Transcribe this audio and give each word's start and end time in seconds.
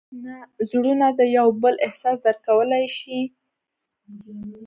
زړونه 0.69 1.07
د 1.19 1.21
یو 1.37 1.47
بل 1.61 1.75
احساس 1.85 2.17
درک 2.23 2.39
کولی 2.47 2.85
شي. 2.97 3.19